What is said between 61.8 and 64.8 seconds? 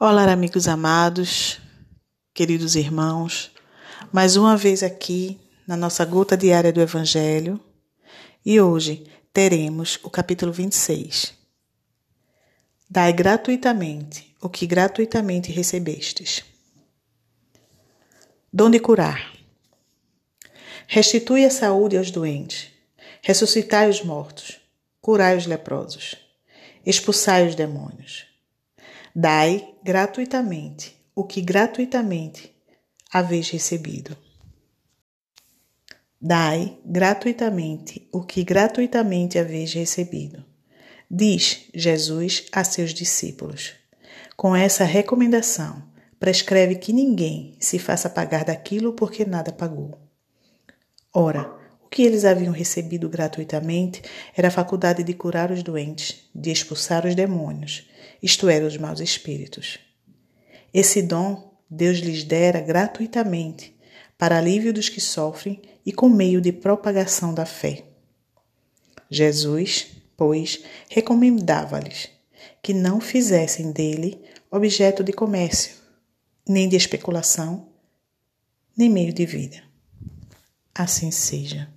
lhes dera gratuitamente, para alívio